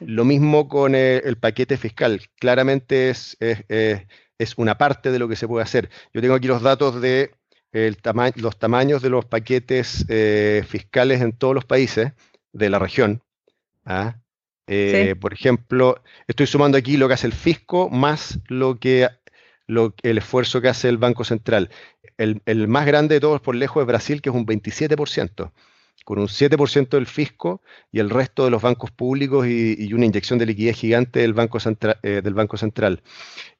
Lo 0.00 0.24
mismo 0.24 0.68
con 0.68 0.94
eh, 0.94 1.22
el, 1.24 1.38
paquete 1.38 1.76
fiscal, 1.76 2.20
claramente 2.38 3.10
es, 3.10 3.36
es, 3.40 4.58
una 4.58 4.78
parte 4.78 5.10
de 5.10 5.18
lo 5.18 5.28
que 5.28 5.36
se 5.36 5.48
puede 5.48 5.64
hacer. 5.64 5.90
Yo 6.14 6.20
tengo 6.20 6.34
aquí 6.34 6.46
los 6.46 6.62
datos 6.62 7.00
de 7.00 7.32
el 7.72 7.98
los 8.36 8.58
tamaños 8.58 9.02
de 9.02 9.10
los 9.10 9.24
paquetes 9.24 10.04
eh, 10.08 10.64
fiscales 10.66 11.20
en 11.20 11.32
todos 11.32 11.54
los 11.54 11.64
países 11.64 12.12
de 12.52 12.70
la 12.70 12.78
región. 12.78 13.22
¿ah? 13.84 14.16
Por 15.20 15.32
ejemplo, 15.32 16.00
estoy 16.28 16.46
sumando 16.46 16.78
aquí 16.78 16.96
lo 16.96 17.08
que 17.08 17.14
hace 17.14 17.26
el 17.26 17.32
fisco 17.32 17.90
más 17.90 18.38
lo 18.46 18.78
que 18.78 19.08
el 20.02 20.18
esfuerzo 20.18 20.60
que 20.60 20.68
hace 20.68 20.88
el 20.88 20.98
Banco 20.98 21.24
Central. 21.24 21.70
El, 22.16 22.68
más 22.68 22.86
grande 22.86 23.14
de 23.14 23.20
todos 23.20 23.40
por 23.40 23.54
lejos 23.54 23.82
es 23.82 23.86
Brasil, 23.86 24.20
que 24.20 24.28
es 24.28 24.34
un 24.34 24.46
27%, 24.46 25.52
con 26.04 26.18
un 26.18 26.28
7% 26.28 26.88
del 26.90 27.06
fisco 27.06 27.62
y 27.92 27.98
el 27.98 28.10
resto 28.10 28.44
de 28.44 28.50
los 28.50 28.62
bancos 28.62 28.90
públicos 28.90 29.46
y, 29.46 29.92
una 29.92 30.06
inyección 30.06 30.38
de 30.38 30.46
liquidez 30.46 30.76
gigante 30.76 31.20
del 31.20 31.34
Banco, 31.34 31.58
eh, 32.02 32.20
del 32.22 32.34
banco 32.34 32.56
Central. 32.56 33.02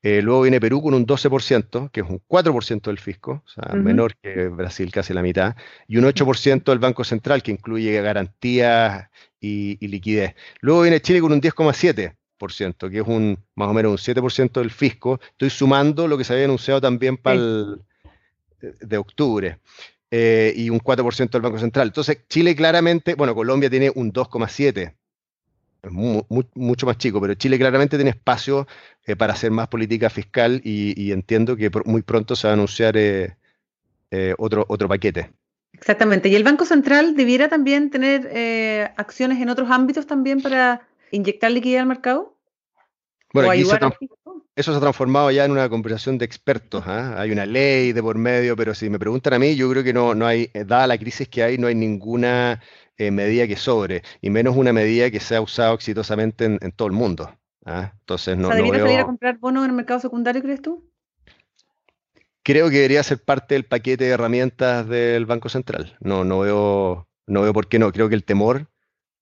Eh, 0.03 0.23
luego 0.23 0.43
viene 0.43 0.61
Perú 0.61 0.83
con 0.83 0.95
un 0.95 1.07
12%, 1.07 1.91
que 1.91 2.01
es 2.01 2.07
un 2.09 2.21
4% 2.27 2.83
del 2.83 2.99
fisco, 2.99 3.43
o 3.45 3.49
sea, 3.49 3.75
menor 3.75 4.17
que 4.17 4.49
Brasil, 4.49 4.91
casi 4.91 5.13
la 5.13 5.23
mitad, 5.23 5.57
y 5.87 5.99
un 5.99 6.05
8% 6.05 6.65
del 6.65 6.79
Banco 6.79 7.05
Central, 7.05 7.43
que 7.43 7.51
incluye 7.51 8.01
garantías 8.01 9.09
y, 9.41 9.77
y 9.85 9.89
liquidez. 9.89 10.35
Luego 10.61 10.83
viene 10.83 11.01
Chile 11.01 11.21
con 11.21 11.33
un 11.33 11.41
10,7% 11.41 12.17
que 12.91 13.01
es 13.01 13.07
un 13.07 13.39
más 13.55 13.69
o 13.69 13.75
menos 13.75 13.93
un 13.93 14.15
7% 14.15 14.53
del 14.53 14.71
fisco. 14.71 15.21
Estoy 15.33 15.51
sumando 15.51 16.09
lo 16.09 16.17
que 16.17 16.25
se 16.25 16.33
había 16.33 16.47
anunciado 16.47 16.81
también 16.81 17.19
para 17.19 17.37
el 17.37 17.83
de 18.61 18.97
octubre. 18.97 19.59
Eh, 20.13 20.53
y 20.57 20.71
un 20.71 20.81
4% 20.81 21.31
del 21.31 21.43
Banco 21.43 21.59
Central. 21.59 21.89
Entonces, 21.89 22.19
Chile 22.29 22.57
claramente, 22.57 23.15
bueno, 23.15 23.35
Colombia 23.35 23.71
tiene 23.71 23.93
un 23.95 24.13
2,7%. 24.13 24.93
es 25.83 25.93
mucho 26.55 26.87
más 26.87 26.99
chico, 26.99 27.21
pero 27.21 27.35
Chile 27.35 27.59
claramente 27.59 27.97
tiene 27.97 28.11
espacio 28.11 28.67
eh, 29.07 29.15
para 29.15 29.35
hacer 29.35 29.53
más 29.53 29.69
política 29.69 30.11
fiscal 30.11 30.61
y, 30.65 31.13
entiendo 31.13 31.57
que 31.57 31.71
muy 31.85 32.03
pronto 32.03 32.35
se 32.35 32.49
va 32.49 32.53
a 32.53 32.55
anunciar 32.55 32.97
eh, 32.97 33.37
eh, 34.11 34.35
otro, 34.37 34.67
otro 34.69 34.89
paquete. 34.89 35.31
Exactamente. 35.73 36.29
¿Y 36.29 36.35
el 36.35 36.43
Banco 36.43 36.65
Central 36.65 37.15
debiera 37.15 37.49
también 37.49 37.91
tener 37.91 38.93
acciones 38.97 39.41
en 39.41 39.49
otros 39.49 39.71
ámbitos 39.71 40.07
también 40.09 40.43
para 40.43 40.89
inyectar 41.13 41.53
liquidez 41.53 41.81
al 41.81 41.87
mercado? 41.87 42.37
Bueno, 43.33 43.51
aquí 43.51 44.09
eso 44.61 44.73
se 44.73 44.79
ha 44.79 44.81
transformado 44.81 45.31
ya 45.31 45.45
en 45.45 45.51
una 45.51 45.69
conversación 45.69 46.19
de 46.19 46.25
expertos. 46.25 46.85
¿ah? 46.87 47.15
Hay 47.19 47.31
una 47.31 47.47
ley 47.47 47.93
de 47.93 48.03
por 48.03 48.17
medio, 48.17 48.57
pero 48.57 48.75
si 48.75 48.89
me 48.89 48.99
preguntan 48.99 49.35
a 49.35 49.39
mí, 49.39 49.57
yo 49.57 49.71
creo 49.71 49.83
que 49.83 49.93
no, 49.93 50.15
no 50.15 50.27
hay, 50.27 50.51
dada 50.67 50.87
la 50.87 50.99
crisis 50.99 51.29
que 51.29 51.43
hay, 51.43 51.59
no 51.59 51.67
hay 51.67 51.75
ninguna 51.75 52.61
eh, 52.97 53.11
medida 53.11 53.47
que 53.47 53.57
sobre, 53.57 54.03
y 54.21 54.31
menos 54.31 54.57
una 54.57 54.73
medida 54.73 55.11
que 55.11 55.21
se 55.21 55.37
ha 55.37 55.41
usado 55.41 55.75
exitosamente 55.75 56.45
en, 56.45 56.73
todo 56.73 56.87
el 56.87 56.95
mundo. 56.95 57.35
Entonces, 57.65 58.37
no, 58.37 58.49
¿debería 58.49 58.81
salir 58.81 58.99
a 59.01 59.05
comprar 59.05 59.39
bonos 59.39 59.65
en 59.65 59.71
el 59.71 59.77
mercado 59.77 60.01
secundario, 60.01 60.43
crees 60.43 60.63
tú? 60.63 60.91
Creo 62.43 62.69
que 62.69 62.77
debería 62.77 63.03
ser 63.03 63.23
parte 63.23 63.55
del 63.55 63.65
paquete 63.65 64.05
de 64.05 64.11
herramientas 64.11 64.89
del 64.89 65.27
Banco 65.27 65.49
Central. 65.49 65.97
No, 66.01 66.25
no, 66.25 66.41
veo, 66.41 67.09
no 67.27 67.43
veo 67.43 67.53
por 67.53 67.69
qué 67.69 67.79
no. 67.79 67.93
Creo 67.93 68.09
que 68.09 68.15
el 68.15 68.25
temor 68.25 68.69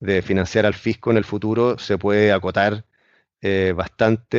de 0.01 0.23
financiar 0.23 0.67
al 0.67 0.75
fisco 0.75 1.11
en 1.11 1.17
el 1.17 1.25
futuro 1.25 1.79
se 1.79 1.99
puede 1.99 2.33
acotar 2.33 2.85
eh, 3.41 3.73
bastante 3.77 4.39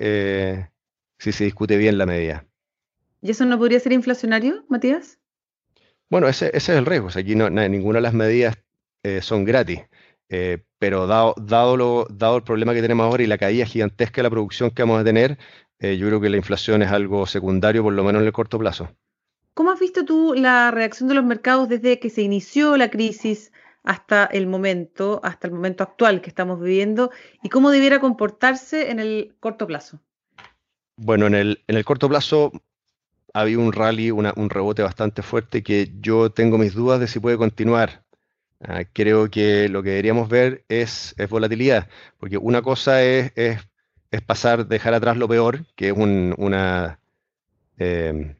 eh, 0.00 0.70
si 1.18 1.32
se 1.32 1.44
discute 1.44 1.76
bien 1.76 1.98
la 1.98 2.06
medida. 2.06 2.46
¿Y 3.22 3.30
eso 3.30 3.44
no 3.44 3.58
podría 3.58 3.80
ser 3.80 3.92
inflacionario, 3.92 4.64
Matías? 4.68 5.18
Bueno, 6.08 6.28
ese, 6.28 6.46
ese 6.48 6.72
es 6.72 6.78
el 6.78 6.86
riesgo. 6.86 7.08
aquí 7.08 7.34
no, 7.34 7.50
ninguna 7.50 7.98
de 7.98 8.02
las 8.02 8.14
medidas 8.14 8.56
eh, 9.02 9.20
son 9.22 9.44
gratis. 9.44 9.80
Pero 10.78 11.06
dado, 11.06 11.34
dado, 11.38 11.76
lo, 11.76 12.06
dado 12.10 12.36
el 12.36 12.42
problema 12.42 12.74
que 12.74 12.82
tenemos 12.82 13.04
ahora 13.04 13.22
y 13.22 13.26
la 13.26 13.38
caída 13.38 13.64
gigantesca 13.64 14.16
de 14.16 14.24
la 14.24 14.30
producción 14.30 14.70
que 14.70 14.82
vamos 14.82 15.00
a 15.00 15.04
tener, 15.04 15.38
yo 15.78 16.06
creo 16.08 16.20
que 16.20 16.28
la 16.28 16.36
inflación 16.36 16.82
es 16.82 16.90
algo 16.90 17.26
secundario, 17.26 17.84
por 17.84 17.92
lo 17.92 18.02
menos 18.02 18.22
en 18.22 18.26
el 18.26 18.32
corto 18.32 18.58
plazo. 18.58 18.88
¿Cómo 19.54 19.70
has 19.70 19.78
visto 19.78 20.04
tú 20.04 20.34
la 20.34 20.72
reacción 20.72 21.08
de 21.08 21.14
los 21.14 21.24
mercados 21.24 21.68
desde 21.68 22.00
que 22.00 22.10
se 22.10 22.22
inició 22.22 22.76
la 22.76 22.90
crisis 22.90 23.52
hasta 23.86 24.26
el 24.26 24.46
momento, 24.46 25.20
hasta 25.22 25.46
el 25.46 25.54
momento 25.54 25.82
actual 25.82 26.20
que 26.20 26.28
estamos 26.28 26.60
viviendo, 26.60 27.10
y 27.42 27.48
cómo 27.48 27.70
debiera 27.70 28.00
comportarse 28.00 28.90
en 28.90 29.00
el 29.00 29.34
corto 29.40 29.66
plazo? 29.66 30.00
Bueno, 30.96 31.26
en 31.26 31.34
el, 31.34 31.64
en 31.66 31.76
el 31.76 31.84
corto 31.84 32.08
plazo 32.08 32.52
ha 33.32 33.40
habido 33.40 33.60
un 33.60 33.72
rally, 33.72 34.10
un 34.10 34.50
rebote 34.50 34.82
bastante 34.82 35.22
fuerte 35.22 35.62
que 35.62 35.92
yo 36.00 36.30
tengo 36.30 36.58
mis 36.58 36.74
dudas 36.74 37.00
de 37.00 37.06
si 37.06 37.20
puede 37.20 37.36
continuar. 37.36 38.02
Ah, 38.60 38.84
creo 38.90 39.30
que 39.30 39.68
lo 39.68 39.82
que 39.82 39.90
deberíamos 39.90 40.28
ver 40.28 40.64
es, 40.68 41.14
volatilidad, 41.28 41.88
porque 42.18 42.38
una 42.38 42.62
cosa 42.62 43.02
es, 43.02 43.32
pasar, 44.26 44.66
dejar 44.66 44.94
atrás 44.94 45.18
lo 45.18 45.28
peor, 45.28 45.66
que 45.76 45.88
es 45.88 45.92
una, 45.92 46.98
em, 47.76 48.34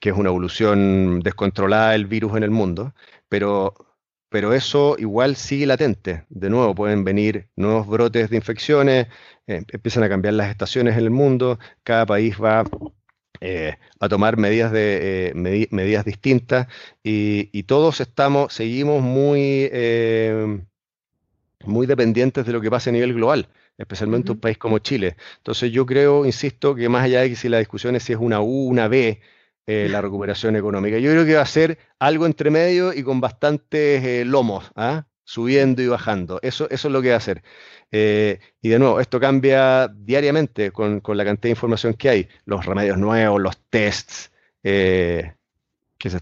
que 0.00 0.10
es 0.10 0.16
una 0.16 0.28
evolución 0.28 1.20
descontrolada 1.20 1.92
del 1.92 2.06
virus 2.06 2.36
en 2.36 2.44
el 2.44 2.50
mundo, 2.50 2.94
pero, 3.28 3.74
pero 4.34 4.52
eso 4.52 4.96
igual 4.98 5.36
sigue 5.36 5.64
latente. 5.64 6.24
De 6.28 6.50
nuevo, 6.50 6.74
pueden 6.74 7.04
venir 7.04 7.50
nuevos 7.54 7.86
brotes 7.86 8.30
de 8.30 8.36
infecciones, 8.36 9.06
em, 9.46 9.64
empiezan 9.72 10.02
a 10.02 10.08
cambiar 10.08 10.34
las 10.34 10.50
estaciones 10.50 10.94
en 10.94 11.04
el 11.04 11.10
mundo, 11.10 11.60
cada 11.84 12.04
país 12.04 12.36
va 12.42 12.64
eh, 13.40 13.76
a 14.00 14.08
tomar 14.08 14.36
medidas, 14.36 14.72
de, 14.72 15.28
eh, 15.28 15.68
medidas 15.70 16.04
distintas 16.04 16.66
y, 17.04 17.62
todos 17.62 18.00
estamos, 18.00 18.52
seguimos 18.52 19.02
muy, 19.02 19.68
eh, 19.70 20.60
muy 21.64 21.86
dependientes 21.86 22.44
de 22.44 22.52
lo 22.52 22.60
que 22.60 22.70
pasa 22.72 22.90
a 22.90 22.92
nivel 22.92 23.14
global, 23.14 23.48
especialmente 23.78 24.32
un 24.32 24.40
país 24.40 24.58
como 24.58 24.80
Chile. 24.80 25.16
Entonces 25.36 25.70
yo 25.70 25.86
creo, 25.86 26.26
insisto, 26.26 26.74
que 26.74 26.88
más 26.88 27.04
allá 27.04 27.20
de 27.20 27.30
que 27.30 27.36
si 27.36 27.48
la 27.48 27.58
discusión 27.58 27.94
es 27.94 28.02
si 28.02 28.14
es 28.14 28.18
una 28.18 28.40
U, 28.40 28.66
una 28.66 28.88
B, 28.88 29.20
la 29.66 30.00
recuperación 30.00 30.56
económica, 30.56 30.98
yo 30.98 31.10
creo 31.10 31.24
que 31.24 31.36
va 31.36 31.42
a 31.42 31.46
ser 31.46 31.78
algo 31.98 32.26
entre 32.26 32.50
medio 32.50 32.92
y 32.92 33.02
con 33.02 33.20
bastantes 33.20 34.26
lomos, 34.26 34.70
¿ah? 34.76 35.06
subiendo 35.24 35.82
y 35.82 35.88
bajando. 35.88 36.38
Eso, 36.42 36.68
eso 36.70 36.88
es 36.88 36.92
lo 36.92 37.02
que 37.02 37.08
va 37.08 37.14
a 37.14 37.18
hacer. 37.18 37.42
Eh, 37.90 38.40
y 38.60 38.68
de 38.68 38.78
nuevo, 38.78 39.00
esto 39.00 39.20
cambia 39.20 39.88
diariamente 39.88 40.70
con, 40.70 41.00
la 41.06 41.24
cantidad 41.24 41.42
de 41.42 41.50
información 41.50 41.94
que 41.94 42.08
hay. 42.08 42.28
Los 42.44 42.66
remedios 42.66 42.98
nuevos, 42.98 43.40
los 43.40 43.56
tests 43.70 44.32
eh, 44.62 45.34
que, 45.98 46.10
se, 46.10 46.20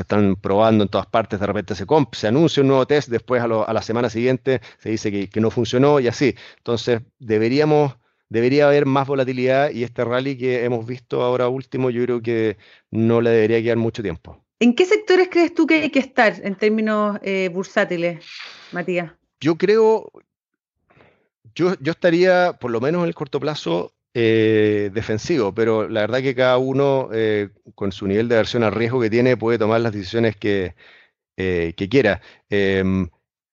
están 0.00 0.36
probando 0.36 0.84
en 0.84 0.88
todas 0.88 1.06
partes, 1.06 1.38
de 1.38 1.46
repente 1.46 1.74
se, 1.74 1.84
se 2.12 2.26
anuncia 2.26 2.62
un 2.62 2.68
nuevo 2.68 2.86
test, 2.86 3.08
después 3.08 3.42
a, 3.42 3.46
la 3.46 3.82
semana 3.82 4.10
siguiente 4.10 4.60
se 4.78 4.90
dice 4.90 5.28
que, 5.28 5.40
no 5.40 5.50
funcionó 5.50 6.00
y 6.00 6.08
así. 6.08 6.34
Entonces, 6.56 7.02
deberíamos, 7.18 7.96
debería 8.30 8.68
haber 8.68 8.86
más 8.86 9.06
volatilidad 9.06 9.70
y 9.70 9.84
este 9.84 10.04
rally 10.04 10.38
que 10.38 10.64
hemos 10.64 10.86
visto 10.86 11.22
ahora 11.22 11.48
último, 11.48 11.90
yo 11.90 12.02
creo 12.04 12.22
que 12.22 12.56
no 12.90 13.20
le 13.20 13.30
debería 13.30 13.62
quedar 13.62 13.76
mucho 13.76 14.02
tiempo. 14.02 14.42
¿En 14.60 14.74
qué 14.74 14.86
sectores 14.86 15.28
crees 15.30 15.54
tú 15.54 15.66
que 15.66 15.82
hay 15.82 15.90
que 15.90 15.98
estar 15.98 16.34
en 16.42 16.54
términos 16.54 17.18
eh, 17.22 17.50
bursátiles, 17.52 18.24
Matías? 18.72 19.12
Yo 19.40 19.56
creo, 19.56 20.10
yo, 21.54 21.74
yo 21.80 21.92
estaría, 21.92 22.56
por 22.60 22.70
lo 22.70 22.80
menos 22.80 23.02
en 23.02 23.08
el 23.08 23.14
corto 23.14 23.40
plazo, 23.40 23.94
eh, 24.14 24.90
defensivo, 24.92 25.54
pero 25.54 25.88
la 25.88 26.02
verdad 26.02 26.20
que 26.20 26.34
cada 26.34 26.58
uno 26.58 27.08
eh, 27.12 27.50
con 27.74 27.90
su 27.90 28.06
nivel 28.06 28.28
de 28.28 28.36
aversión 28.36 28.62
al 28.62 28.72
riesgo 28.72 29.00
que 29.00 29.10
tiene 29.10 29.36
puede 29.36 29.58
tomar 29.58 29.80
las 29.80 29.92
decisiones 29.92 30.36
que, 30.36 30.74
que 31.36 31.88
quiera. 31.90 32.20
Em, 32.50 33.08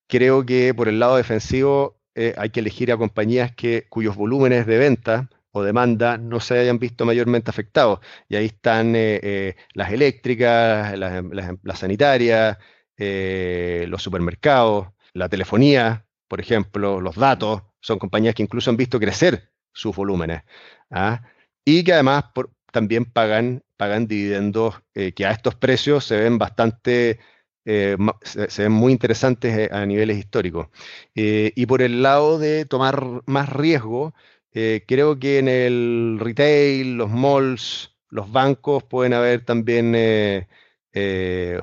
creo 0.07 0.45
que 0.45 0.73
por 0.73 0.89
el 0.89 0.99
lado 0.99 1.15
defensivo 1.15 1.96
hay 2.37 2.49
que 2.49 2.59
elegir 2.59 2.91
a 2.91 2.97
compañías 2.97 3.53
que, 3.55 3.85
cuyos 3.89 4.15
volúmenes 4.15 4.65
de 4.65 4.77
venta 4.77 5.29
demanda 5.63 6.17
no 6.17 6.39
se 6.39 6.57
hayan 6.59 6.79
visto 6.79 7.05
mayormente 7.05 7.49
afectados. 7.49 7.99
Y 8.29 8.35
ahí 8.35 8.47
están 8.47 8.95
eh, 8.95 9.19
eh, 9.23 9.55
las 9.73 9.91
eléctricas, 9.91 10.97
las, 10.97 11.79
sanitarias, 11.79 12.57
eh, 12.97 13.85
los 13.87 14.01
supermercados, 14.01 14.87
la 15.13 15.29
telefonía, 15.29 16.05
por 16.27 16.39
ejemplo, 16.39 17.01
los 17.01 17.15
datos, 17.15 17.63
son 17.79 17.99
compañías 17.99 18.35
que 18.35 18.43
incluso 18.43 18.69
han 18.69 18.77
visto 18.77 18.99
crecer 18.99 19.51
sus 19.73 19.95
volúmenes. 19.95 20.43
¿ah? 20.91 21.21
Y 21.63 21.83
que 21.83 21.93
además 21.93 22.25
también 22.71 23.05
pagan, 23.05 23.63
pagan 23.77 24.07
dividendos 24.07 24.75
que 24.93 25.25
a 25.25 25.31
estos 25.31 25.55
precios 25.55 26.05
se 26.05 26.17
ven 26.17 26.37
bastante... 26.37 27.19
se, 27.67 28.63
ven 28.63 28.71
muy 28.71 28.93
interesantes 28.93 29.71
a 29.71 29.85
niveles 29.85 30.17
históricos. 30.17 30.67
y 31.13 31.65
por 31.65 31.81
el 31.81 32.01
lado 32.01 32.39
de 32.39 32.65
tomar 32.65 33.03
más 33.25 33.49
riesgo, 33.49 34.13
eh, 34.59 34.83
creo 34.87 35.19
que 35.19 35.37
en 35.37 35.47
el 35.47 36.17
retail, 36.19 36.95
los 36.97 37.11
malls, 37.11 37.95
los 38.09 38.31
bancos 38.31 38.83
pueden 38.83 39.13
haber 39.13 39.45
también 39.45 39.93
eh, 39.95 40.47
eh, 40.93 41.61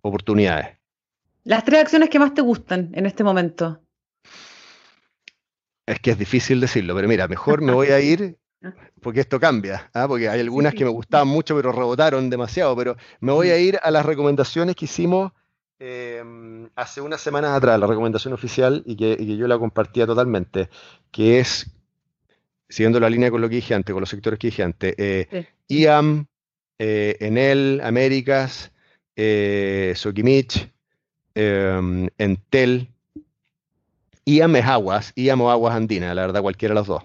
oportunidades. 0.00 0.78
Las 1.42 1.64
tres 1.64 1.80
acciones 1.80 2.08
que 2.08 2.18
más 2.18 2.32
te 2.32 2.40
gustan 2.40 2.90
en 2.94 3.04
este 3.04 3.24
momento. 3.24 3.82
Es 5.84 6.00
que 6.00 6.12
es 6.12 6.18
difícil 6.18 6.60
decirlo, 6.60 6.94
pero 6.94 7.08
mira, 7.08 7.28
mejor 7.28 7.60
me 7.60 7.72
voy 7.72 7.88
a 7.88 8.00
ir 8.12 8.38
porque 9.00 9.20
esto 9.20 9.38
cambia, 9.40 9.90
¿ah? 9.94 10.06
porque 10.08 10.28
hay 10.28 10.40
algunas 10.40 10.74
que 10.74 10.84
me 10.84 10.90
gustaban 10.90 11.28
mucho 11.28 11.56
pero 11.56 11.72
rebotaron 11.72 12.30
demasiado, 12.30 12.76
pero 12.76 12.96
me 13.20 13.32
voy 13.32 13.50
a 13.50 13.58
ir 13.58 13.78
a 13.82 13.90
las 13.90 14.04
recomendaciones 14.04 14.76
que 14.76 14.86
hicimos 14.86 15.32
em, 15.78 16.68
hace 16.74 17.00
unas 17.00 17.20
semanas 17.20 17.52
atrás, 17.52 17.78
la 17.78 17.86
recomendación 17.86 18.32
oficial 18.34 18.82
y 18.86 18.96
que, 18.96 19.12
y 19.18 19.26
que, 19.26 19.36
yo 19.36 19.46
la 19.46 19.58
compartía 19.58 20.06
totalmente, 20.06 20.70
que 21.10 21.40
es 21.40 21.70
siguiendo 22.68 22.98
la 23.00 23.10
línea 23.10 23.30
con 23.30 23.40
lo 23.40 23.48
que 23.48 23.56
dije 23.56 23.74
antes, 23.74 23.92
con 23.92 24.00
los 24.00 24.08
sectores 24.08 24.38
que 24.38 24.48
dije 24.48 24.62
antes, 24.62 24.94
eh, 24.98 25.46
IAM, 25.68 26.26
eh, 26.78 27.16
Enel, 27.20 27.80
Américas, 27.84 28.72
eh, 29.16 29.92
Sokimich, 29.96 30.70
em, 31.34 32.08
Entel, 32.18 32.88
IAM 34.24 34.56
es 34.56 34.64
aguas, 34.64 35.12
IAM 35.16 35.40
o 35.42 35.50
aguas 35.50 35.74
andinas, 35.74 36.14
la 36.14 36.22
verdad, 36.22 36.40
cualquiera 36.40 36.72
de 36.72 36.80
las 36.80 36.86
dos. 36.86 37.02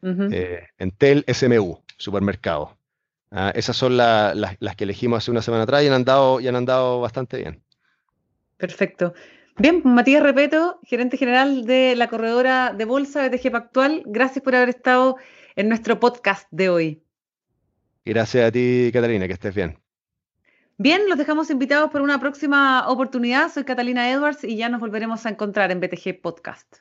Entel, 0.00 1.24
SMU, 1.32 1.82
supermercado. 1.96 2.76
Ah, 3.30 3.52
esas 3.54 3.76
son 3.76 3.96
las 3.96 4.76
que 4.76 4.84
elegimos 4.84 5.18
hace 5.18 5.30
una 5.30 5.42
semana 5.42 5.64
atrás 5.64 5.82
y 5.82 5.88
han 5.88 5.92
andado, 5.92 6.40
y 6.40 6.48
han 6.48 6.56
andado 6.56 7.00
bastante 7.00 7.38
bien. 7.38 7.62
Perfecto. 8.56 9.14
Bien, 9.56 9.82
Matías 9.84 10.22
Repeto, 10.22 10.78
gerente 10.84 11.16
general 11.16 11.66
de 11.66 11.96
la 11.96 12.08
corredora 12.08 12.72
de 12.72 12.84
bolsa 12.84 13.28
BTG 13.28 13.50
Pactual, 13.50 14.02
gracias 14.06 14.42
por 14.44 14.54
haber 14.54 14.68
estado 14.68 15.16
en 15.56 15.68
nuestro 15.68 15.98
podcast 15.98 16.46
de 16.52 16.68
hoy. 16.68 17.02
Gracias 18.04 18.48
a 18.48 18.52
ti, 18.52 18.90
Catalina, 18.92 19.26
que 19.26 19.32
estés 19.32 19.54
bien. 19.54 19.78
Bien, 20.76 21.08
los 21.08 21.18
dejamos 21.18 21.50
invitados 21.50 21.90
por 21.90 22.02
una 22.02 22.20
próxima 22.20 22.88
oportunidad. 22.88 23.50
Soy 23.50 23.64
Catalina 23.64 24.08
Edwards 24.10 24.44
y 24.44 24.56
ya 24.56 24.68
nos 24.68 24.80
volveremos 24.80 25.26
a 25.26 25.30
encontrar 25.30 25.72
en 25.72 25.80
BTG 25.80 26.20
Podcast. 26.22 26.76